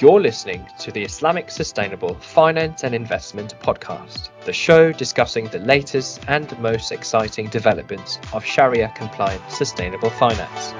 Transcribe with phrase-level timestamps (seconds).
[0.00, 6.20] You're listening to the Islamic Sustainable Finance and Investment Podcast, the show discussing the latest
[6.28, 10.72] and most exciting developments of Sharia compliant sustainable finance.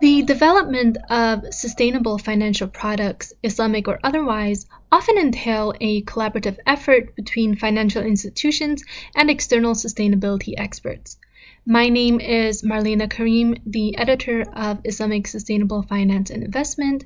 [0.00, 7.54] The development of sustainable financial products, Islamic or otherwise, often entail a collaborative effort between
[7.54, 8.82] financial institutions
[9.14, 11.18] and external sustainability experts.
[11.66, 17.04] My name is Marlena Karim, the editor of Islamic Sustainable Finance and Investment,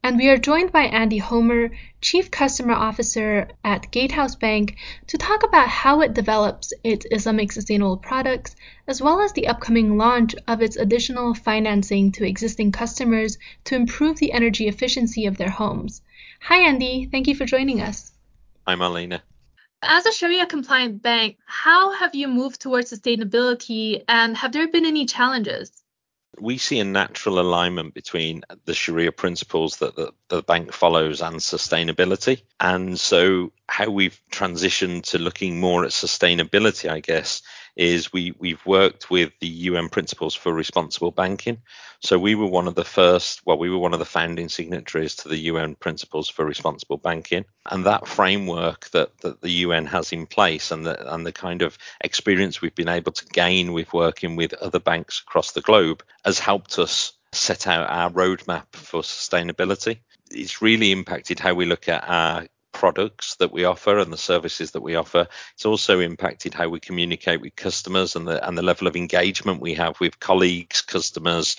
[0.00, 4.76] and we are joined by Andy Homer, Chief Customer Officer at Gatehouse Bank,
[5.08, 8.54] to talk about how it develops its Islamic sustainable products,
[8.86, 14.18] as well as the upcoming launch of its additional financing to existing customers to improve
[14.18, 16.00] the energy efficiency of their homes.
[16.42, 17.08] Hi, Andy.
[17.10, 18.12] Thank you for joining us.
[18.68, 19.22] Hi, Marlena.
[19.82, 24.86] As a Sharia compliant bank, how have you moved towards sustainability and have there been
[24.86, 25.70] any challenges?
[26.38, 31.36] We see a natural alignment between the Sharia principles that the, the bank follows and
[31.36, 32.42] sustainability.
[32.60, 37.42] And so, how we've transitioned to looking more at sustainability, I guess,
[37.76, 41.58] is we we've worked with the UN principles for responsible banking.
[42.00, 45.16] So we were one of the first, well, we were one of the founding signatories
[45.16, 50.12] to the UN principles for responsible banking, and that framework that that the UN has
[50.12, 53.92] in place, and the and the kind of experience we've been able to gain with
[53.92, 59.02] working with other banks across the globe has helped us set out our roadmap for
[59.02, 59.98] sustainability.
[60.30, 64.72] It's really impacted how we look at our products that we offer and the services
[64.72, 65.26] that we offer.
[65.54, 69.62] It's also impacted how we communicate with customers and the and the level of engagement
[69.62, 71.56] we have with colleagues, customers,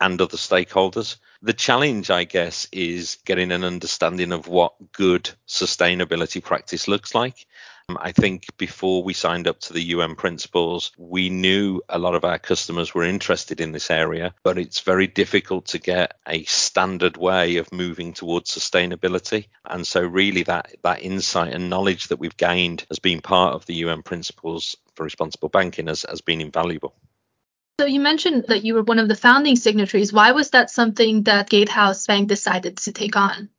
[0.00, 1.16] and other stakeholders.
[1.42, 7.46] The challenge, I guess, is getting an understanding of what good sustainability practice looks like.
[7.90, 12.14] Um, I think before we signed up to the UN principles, we knew a lot
[12.14, 16.44] of our customers were interested in this area, but it's very difficult to get a
[16.44, 19.48] standard way of moving towards sustainability.
[19.66, 23.66] And so, really, that, that insight and knowledge that we've gained as being part of
[23.66, 26.94] the UN principles for responsible banking has, has been invaluable.
[27.78, 30.12] So you mentioned that you were one of the founding signatories.
[30.12, 33.50] Why was that something that Gatehouse Bank decided to take on?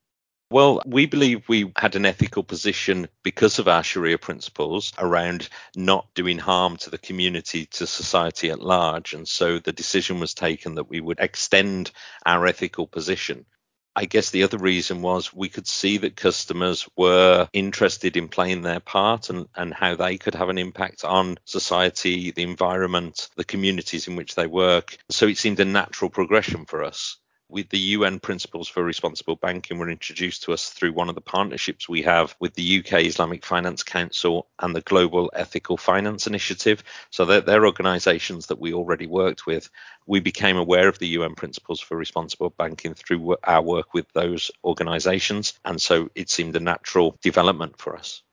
[0.52, 6.14] Well, we believe we had an ethical position because of our Sharia principles around not
[6.14, 9.16] doing harm to the community, to society at large.
[9.16, 11.90] And so the decision was taken that we would extend
[12.28, 13.48] our ethical position.
[13.96, 18.62] I guess the other reason was we could see that customers were interested in playing
[18.62, 23.46] their part and, and how they could have an impact on society, the environment, the
[23.46, 24.98] communities in which they work.
[25.10, 27.18] So it seemed a natural progression for us
[27.50, 31.22] with the UN principles for responsible banking were introduced to us through one of the
[31.22, 36.84] partnerships we have with the UK Islamic Finance Council and the Global Ethical Finance Initiative.
[37.12, 39.70] So they're, they're organizations that we already worked with.
[40.08, 44.52] We became aware of the UN principles for responsible banking through our work with those
[44.64, 45.54] organizations.
[45.64, 48.24] And so it seemed a natural development for us.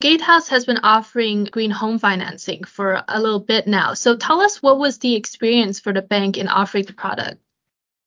[0.00, 3.94] Gatehouse has been offering green home financing for a little bit now.
[3.94, 7.40] So tell us what was the experience for the bank in offering the product?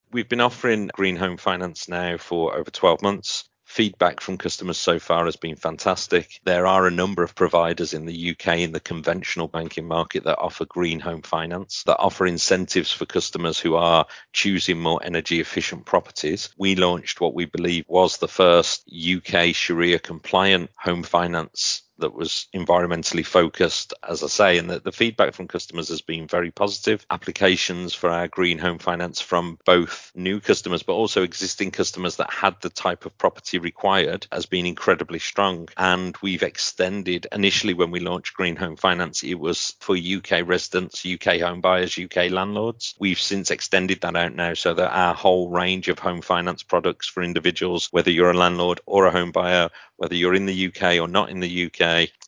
[0.09, 3.50] We've been offering Green Home Finance now for over 12 months.
[3.66, 6.40] Feedback from customers so far has been fantastic.
[6.45, 10.40] There are a number of providers in the UK in the conventional banking market that
[10.40, 15.85] offer green home finance, that offer incentives for customers who are choosing more energy efficient
[15.85, 16.51] properties.
[16.57, 22.47] We launched what we believe was the first UK Sharia compliant home finance that was
[22.53, 27.06] environmentally focused, as I say, and the, the feedback from customers has been very positive.
[27.09, 32.31] Applications for our green home finance from both new customers but also existing customers that
[32.31, 35.69] had the type of property required has been incredibly strong.
[35.78, 41.06] And we've extended initially when we launched green home finance, it was for UK residents,
[41.06, 42.96] UK home buyers, UK landlords.
[43.00, 47.08] We've since extended that out now so that our whole range of home finance products
[47.08, 51.00] for individuals, whether you're a landlord or a home buyer, whether you're in the UK
[51.00, 51.81] or not in the UK,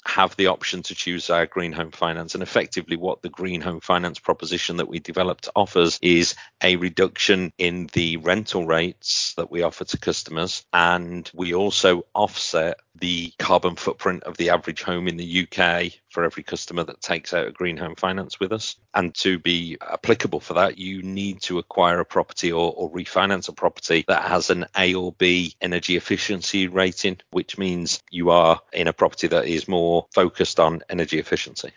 [0.05, 2.33] have the option to choose our green home finance.
[2.33, 7.53] And effectively, what the green home finance proposition that we developed offers is a reduction
[7.57, 10.65] in the rental rates that we offer to customers.
[10.73, 16.23] And we also offset the carbon footprint of the average home in the UK for
[16.23, 18.75] every customer that takes out a green home finance with us.
[18.93, 23.49] And to be applicable for that, you need to acquire a property or, or refinance
[23.49, 28.61] a property that has an A or B energy efficiency rating, which means you are
[28.73, 31.71] in a property that is more focused on energy efficiency.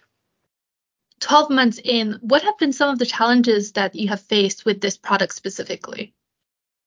[1.21, 4.81] 12 months in, what have been some of the challenges that you have faced with
[4.81, 6.15] this product specifically?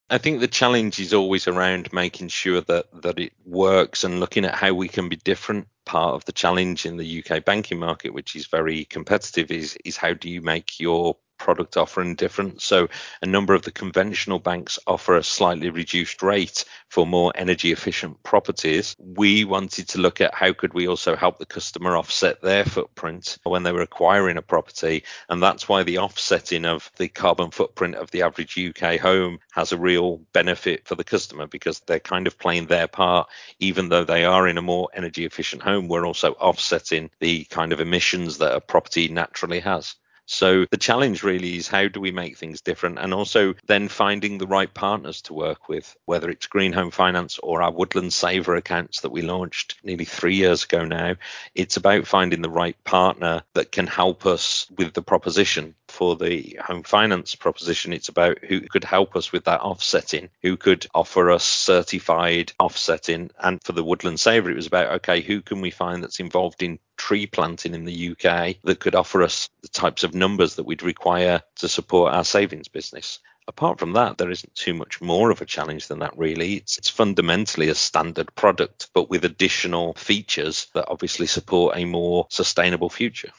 [0.10, 4.46] I think the challenge is always around making sure that that it works and looking
[4.46, 5.68] at how we can be different.
[5.86, 9.98] Part of the challenge in the UK banking market, which is very competitive, is is
[9.98, 12.62] how do you make your product offering different.
[12.62, 12.88] So
[13.22, 18.22] a number of the conventional banks offer a slightly reduced rate for more energy efficient
[18.24, 18.96] properties.
[19.00, 23.38] We wanted to look at how could we also help the customer offset their footprint
[23.44, 25.04] when they were acquiring a property.
[25.30, 29.72] And that's why the offsetting of the carbon footprint of the average UK home has
[29.72, 33.28] a real benefit for the customer because they're kind of playing their part,
[33.60, 35.88] even though they are in a more energy efficient home.
[35.88, 39.96] We're also offsetting the kind of emissions that a property naturally has.
[40.26, 44.38] So the challenge really is how do we make things different and also then finding
[44.38, 48.56] the right partners to work with, whether it's Green Home Finance or our Woodland Saver
[48.56, 51.16] accounts that we launched nearly three years ago now.
[51.54, 56.60] It's about finding the right partner that can help us with the proposition for the
[56.62, 61.32] home finance proposition, it's about who could help us with that offsetting, who could offer
[61.32, 63.32] us certified offsetting.
[63.40, 66.62] And for the Woodland Saver, it was about, okay, who can we find that's involved
[66.62, 70.66] in tree planting in the UK that could offer us the types of numbers that
[70.66, 75.30] we'd require to support our savings business apart from that, there isn't too much more
[75.30, 76.56] of a challenge than that, really.
[76.56, 82.26] It's, it's, fundamentally a standard product, but with additional features that obviously support a more
[82.30, 83.32] sustainable future.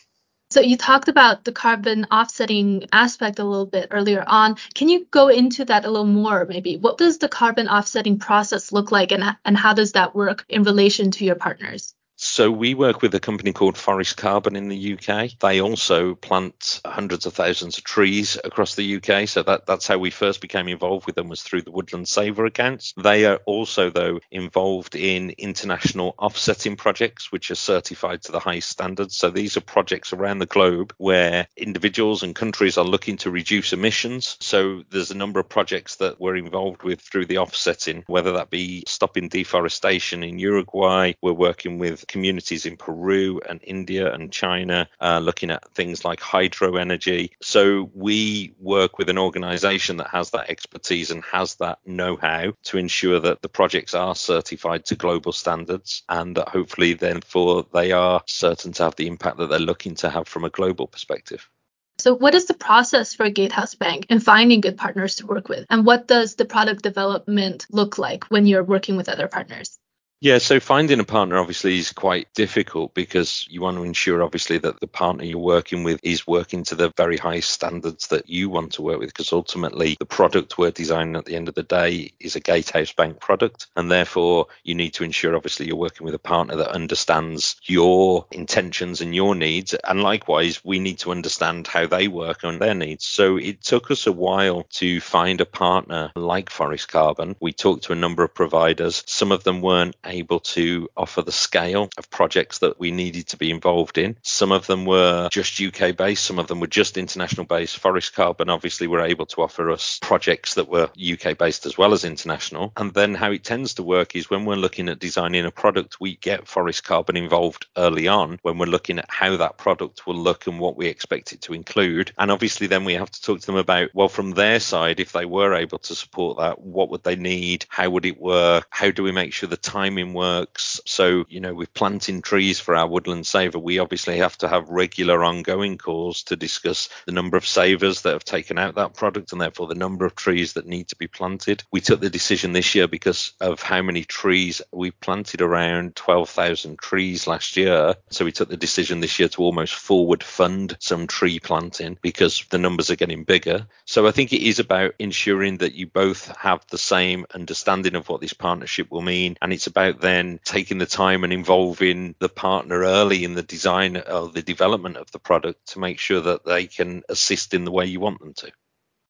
[0.51, 4.57] So you talked about the carbon offsetting aspect a little bit earlier on.
[4.75, 6.77] Can you go into that a little more maybe?
[6.77, 10.63] What does the carbon offsetting process look like and, and how does that work in
[10.63, 11.96] relation to your partners?
[12.27, 15.39] So we work with a company called Forest Carbon in the UK.
[15.41, 19.29] They also plant hundreds of thousands of trees across the UK.
[19.29, 22.45] So that, that's how we first became involved with them was through the Woodland Saver
[22.45, 22.93] accounts.
[22.97, 28.69] They are also though involved in international offsetting projects, which are certified to the highest
[28.69, 29.17] standards.
[29.17, 33.73] So these are projects around the globe where individuals and countries are looking to reduce
[33.73, 34.37] emissions.
[34.41, 38.51] So there's a number of projects that we're involved with through the offsetting, whether that
[38.51, 41.13] be stopping deforestation in Uruguay.
[41.23, 46.19] We're working with communities in Peru and India and China, uh, looking at things like
[46.19, 47.33] hydro energy.
[47.43, 52.55] So we work with an organization that has that expertise and has that know how
[52.65, 57.93] to ensure that the projects are certified to global standards and that hopefully, therefore, they
[57.93, 61.51] are certain to have the impact that they're looking to have from a global perspective.
[61.99, 65.67] So, what is the process for Gatehouse Bank in finding good partners to work with?
[65.69, 69.79] And what does the product development look like when you're working with other partners?
[70.23, 74.57] Yeah, so finding a partner obviously is quite difficult because you want to ensure obviously
[74.57, 78.49] that the partner you're working with is working to the very highest standards that you
[78.49, 81.63] want to work with because ultimately the product we're designing at the end of the
[81.63, 86.07] day is a gatehouse bank product and therefore you need to ensure obviously you're working
[86.07, 91.11] with a partner that understands your intentions and your needs and likewise we need to
[91.11, 93.05] understand how they work and their needs.
[93.05, 97.37] So it took us a while to find a partner like Forest Carbon.
[97.39, 99.05] We talked to a number of providers.
[99.07, 103.37] Some of them weren't able to offer the scale of projects that we needed to
[103.37, 104.17] be involved in.
[104.23, 107.79] Some of them were just UK based, some of them were just international based.
[107.79, 111.93] Forest Carbon obviously were able to offer us projects that were UK based as well
[111.93, 112.73] as international.
[112.77, 116.01] And then how it tends to work is when we're looking at designing a product,
[116.01, 120.17] we get Forest Carbon involved early on when we're looking at how that product will
[120.17, 122.13] look and what we expect it to include.
[122.19, 125.13] And obviously then we have to talk to them about, well, from their side, if
[125.13, 127.67] they were able to support that, what would they need?
[127.69, 128.67] How would it work?
[128.71, 130.81] How do we make sure the time works.
[130.85, 134.69] So, you know, with planting trees for our woodland saver, we obviously have to have
[134.69, 139.33] regular ongoing calls to discuss the number of savers that have taken out that product
[139.33, 141.63] and therefore the number of trees that need to be planted.
[141.71, 146.79] We took the decision this year because of how many trees we planted around 12,000
[146.79, 147.95] trees last year.
[148.11, 152.45] So we took the decision this year to almost forward fund some tree planting because
[152.51, 153.67] the numbers are getting bigger.
[153.85, 158.09] So I think it is about ensuring that you both have the same understanding of
[158.09, 162.15] what this partnership will mean and it's about about then taking the time and involving
[162.19, 166.21] the partner early in the design or the development of the product to make sure
[166.21, 168.51] that they can assist in the way you want them to.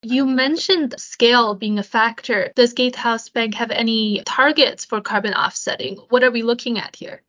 [0.03, 2.51] You mentioned scale being a factor.
[2.55, 5.97] Does Gatehouse Bank have any targets for carbon offsetting?
[6.09, 7.23] What are we looking at here?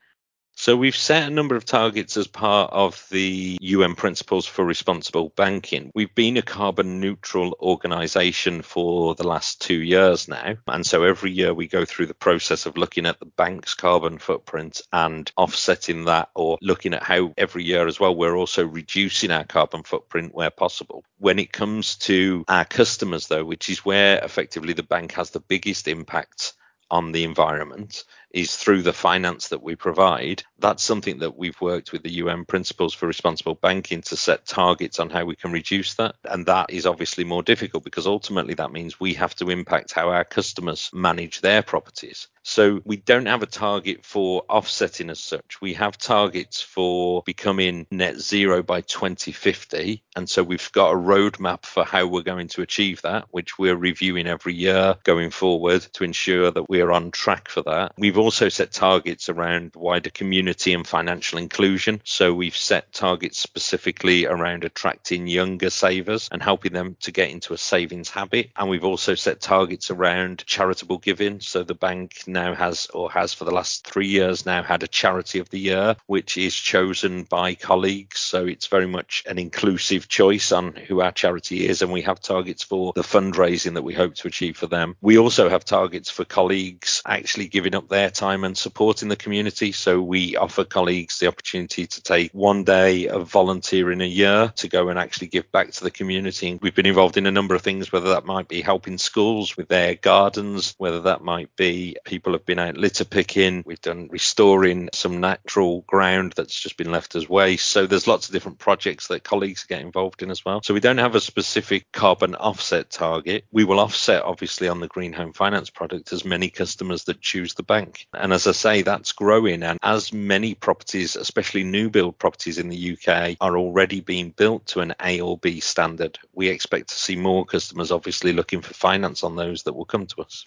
[0.60, 5.32] So we've set a number of targets as part of the UN Principles for Responsible
[5.36, 5.92] Banking.
[5.94, 10.56] We've been a carbon neutral organization for the last two years now.
[10.66, 14.18] And so every year we go through the process of looking at the bank's carbon
[14.18, 19.30] footprint and offsetting that or looking at how every year as well we're also reducing
[19.30, 21.04] our carbon footprint where possible.
[21.18, 25.38] When it comes to our customers though, which is where effectively the bank has the
[25.38, 26.54] biggest impact
[26.90, 30.42] on the environment is through the finance that we provide.
[30.58, 34.98] That's something that we've worked with the UN Principles for Responsible Banking to set targets
[34.98, 36.16] on how we can reduce that.
[36.24, 40.10] And that is obviously more difficult because ultimately that means we have to impact how
[40.10, 42.28] our customers manage their properties.
[42.48, 45.60] So we don't have a target for offsetting as such.
[45.60, 50.02] We have targets for becoming net zero by 2050.
[50.16, 53.76] And so we've got a roadmap for how we're going to achieve that, which we're
[53.76, 57.92] reviewing every year going forward to ensure that we're on track for that.
[57.98, 62.00] We've also set targets around wider community and financial inclusion.
[62.04, 67.52] So we've set targets specifically around attracting younger savers and helping them to get into
[67.52, 68.50] a savings habit.
[68.56, 71.40] And we've also set targets around charitable giving.
[71.40, 74.88] So the bank now has or has for the last three years now had a
[74.88, 78.20] charity of the year, which is chosen by colleagues.
[78.20, 81.82] So it's very much an inclusive choice on who our charity is.
[81.82, 84.96] And we have targets for the fundraising that we hope to achieve for them.
[85.00, 89.72] We also have targets for colleagues actually giving up their time and supporting the community.
[89.72, 94.68] So we offer colleagues the opportunity to take one day of volunteering a year to
[94.68, 96.50] go and actually give back to the community.
[96.50, 99.56] And we've been involved in a number of things, whether that might be helping schools
[99.56, 103.62] with their gardens, whether that might be people have been out litter picking.
[103.66, 107.68] We've done restoring some natural ground that's just been left as waste.
[107.68, 110.62] So there's lots of different projects that colleagues get involved in as well.
[110.62, 113.44] So we don't have a specific carbon offset target.
[113.52, 117.54] We will offset obviously on the green home finance product as many customers that choose
[117.54, 118.06] the bank.
[118.12, 119.62] And as I say, that's growing.
[119.62, 124.66] And as many properties, especially new build properties in the UK, are already being built
[124.66, 128.74] to an A or B standard, we expect to see more customers obviously looking for
[128.74, 130.46] finance on those that will come to us.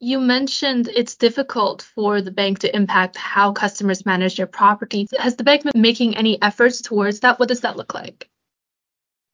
[0.00, 5.08] You mentioned it's difficult for the bank to impact how customers manage their property.
[5.18, 7.38] Has the bank been making any efforts towards that?
[7.40, 8.28] What does that look like?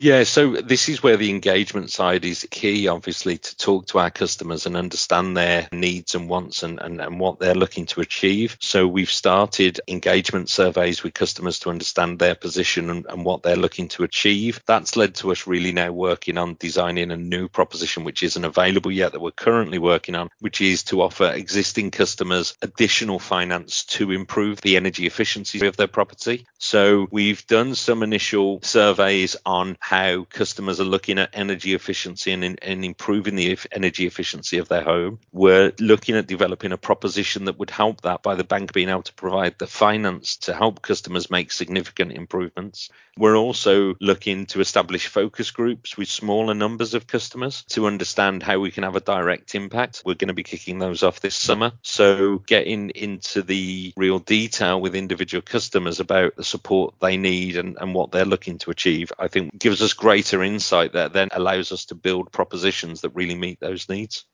[0.04, 4.10] Yeah, so this is where the engagement side is key, obviously, to talk to our
[4.10, 8.58] customers and understand their needs and wants and, and, and what they're looking to achieve.
[8.60, 13.56] So we've started engagement surveys with customers to understand their position and, and what they're
[13.56, 14.60] looking to achieve.
[14.66, 18.92] That's led to us really now working on designing a new proposition, which isn't available
[18.92, 24.10] yet, that we're currently working on, which is to offer existing customers additional finance to
[24.10, 26.46] improve the energy efficiency of their property.
[26.58, 32.32] So we've done some initial surveys on how how customers are looking at energy efficiency
[32.32, 35.20] and, and improving the energy efficiency of their home.
[35.32, 39.02] We're looking at developing a proposition that would help that by the bank being able
[39.02, 42.90] to provide the finance to help customers make significant improvements.
[43.16, 48.58] We're also looking to establish focus groups with smaller numbers of customers to understand how
[48.58, 50.02] we can have a direct impact.
[50.04, 51.72] We're going to be kicking those off this summer.
[51.82, 57.76] So, getting into the real detail with individual customers about the support they need and,
[57.80, 61.72] and what they're looking to achieve, I think gives us greater insight that then allows
[61.72, 64.24] us to build propositions that really meet those needs.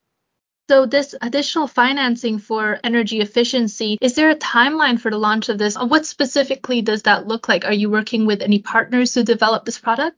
[0.69, 5.57] So, this additional financing for energy efficiency, is there a timeline for the launch of
[5.57, 5.75] this?
[5.75, 7.65] What specifically does that look like?
[7.65, 10.15] Are you working with any partners to develop this product?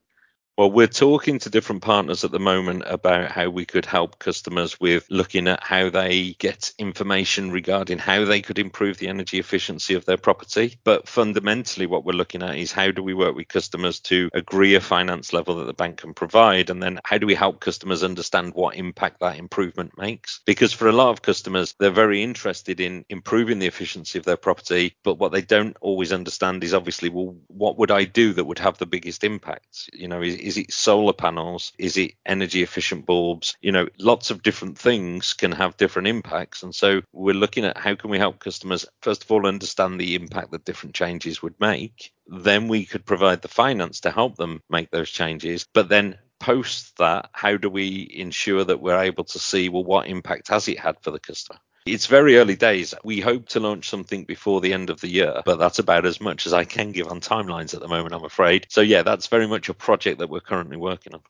[0.56, 4.78] Well, we're talking to different partners at the moment about how we could help customers
[4.78, 9.94] with looking at how they get information regarding how they could improve the energy efficiency
[9.94, 10.78] of their property.
[10.84, 14.76] But fundamentally, what we're looking at is how do we work with customers to agree
[14.76, 16.70] a finance level that the bank can provide?
[16.70, 20.40] And then how do we help customers understand what impact that improvement makes?
[20.46, 24.36] Because for a lot of customers, they're very interested in improving the efficiency of their
[24.36, 24.94] property.
[25.02, 28.60] But what they don't always understand is obviously, well, what would I do that would
[28.60, 29.90] have the biggest impact?
[29.92, 31.72] You know, is, is it solar panels?
[31.78, 33.56] Is it energy efficient bulbs?
[33.62, 36.62] You know, lots of different things can have different impacts.
[36.62, 40.14] And so we're looking at how can we help customers, first of all, understand the
[40.14, 42.12] impact that different changes would make.
[42.26, 45.66] Then we could provide the finance to help them make those changes.
[45.72, 50.08] But then post that, how do we ensure that we're able to see, well, what
[50.08, 51.58] impact has it had for the customer?
[51.86, 52.94] It's very early days.
[53.04, 56.18] We hope to launch something before the end of the year, but that's about as
[56.18, 58.66] much as I can give on timelines at the moment, I'm afraid.
[58.70, 61.20] So, yeah, that's very much a project that we're currently working on.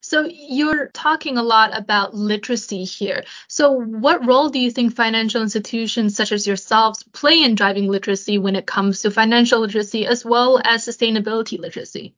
[0.00, 3.24] So, you're talking a lot about literacy here.
[3.48, 8.38] So, what role do you think financial institutions such as yourselves play in driving literacy
[8.38, 12.14] when it comes to financial literacy as well as sustainability literacy?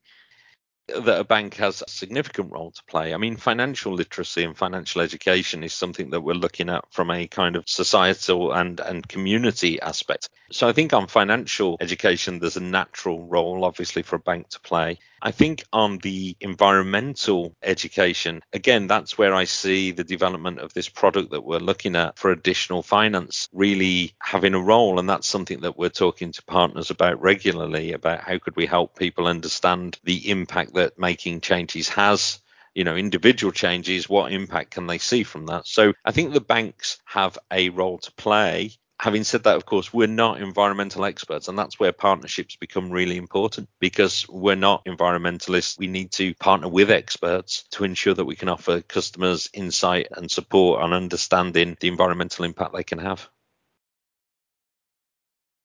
[0.89, 3.15] That a bank has a significant role to play.
[3.15, 7.27] I mean, financial literacy and financial education is something that we're looking at from a
[7.27, 10.29] kind of societal and, and community aspect.
[10.51, 14.61] So I think on financial education, there's a natural role, obviously, for a bank to
[14.61, 14.99] play.
[15.21, 20.89] I think on the environmental education, again, that's where I see the development of this
[20.89, 24.99] product that we're looking at for additional finance really having a role.
[24.99, 28.97] And that's something that we're talking to partners about regularly about how could we help
[28.97, 32.41] people understand the impact that making changes has
[32.75, 36.41] you know individual changes what impact can they see from that so i think the
[36.41, 38.71] banks have a role to play
[39.01, 43.17] Having said that, of course, we're not environmental experts, and that's where partnerships become really
[43.17, 45.79] important because we're not environmentalists.
[45.79, 50.29] We need to partner with experts to ensure that we can offer customers insight and
[50.29, 53.29] support on understanding the environmental impact they can have.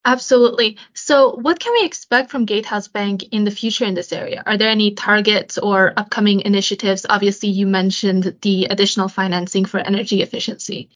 [0.05, 0.77] Absolutely.
[0.93, 4.43] So, what can we expect from Gatehouse Bank in the future in this area?
[4.45, 7.05] Are there any targets or upcoming initiatives?
[7.09, 10.89] Obviously, you mentioned the additional financing for energy efficiency.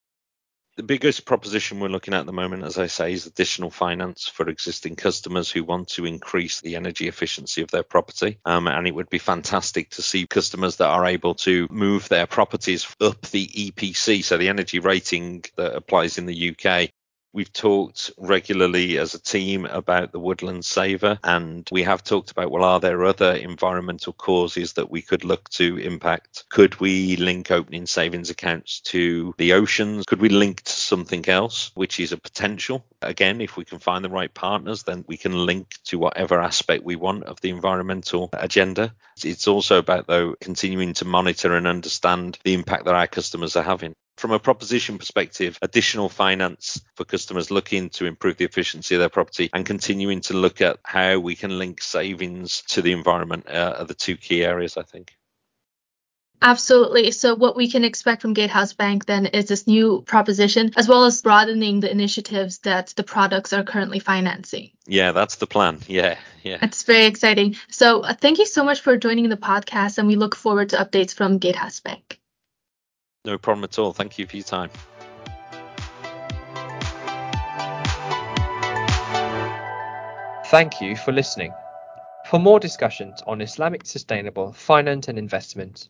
[0.77, 4.27] The biggest proposition we're looking at at the moment, as I say, is additional finance
[4.27, 8.38] for existing customers who want to increase the energy efficiency of their property.
[8.46, 12.27] Um, and it would be fantastic to see customers that are able to move their
[12.27, 16.91] properties up the EPC, so the energy rating that applies in the UK,
[17.38, 22.50] We've talked regularly as a team about the woodland saver, and we have talked about
[22.50, 26.46] well, are there other environmental causes that we could look to impact?
[26.50, 30.08] Could we link opening savings accounts to the oceans?
[30.08, 32.84] Could we link to something else, which is a potential?
[33.03, 36.84] Again, if we can find the right partners, then we can link to whatever aspect
[36.84, 38.96] we want of the environmental agenda.
[39.24, 43.62] It's also about, though, continuing to monitor and understand the impact that our customers are
[43.62, 43.94] having.
[44.17, 49.09] From a proposition perspective, additional finance for customers looking to improve the efficiency of their
[49.09, 53.75] property and continuing to look at how we can link savings to the environment uh,
[53.77, 55.15] are the two key areas, I think.
[56.41, 57.12] Absolutely.
[57.12, 61.05] So, what we can expect from Gatehouse Bank then is this new proposition, as well
[61.05, 64.71] as broadening the initiatives that the products are currently financing.
[64.88, 65.79] Yeah, that's the plan.
[65.88, 66.57] Yeah, yeah.
[66.62, 67.55] It's very exciting.
[67.69, 70.77] So, uh, thank you so much for joining the podcast, and we look forward to
[70.77, 72.19] updates from Gatehouse Bank.
[73.27, 73.91] No problem at all.
[73.91, 74.69] Thank you for your time.
[80.46, 81.51] Thank you for listening.
[82.29, 85.89] For more discussions on Islamic sustainable finance and investment,